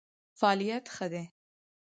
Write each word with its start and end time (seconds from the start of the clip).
فعالیت 0.39 0.85
ښه 0.95 1.05
دی. 1.11 1.23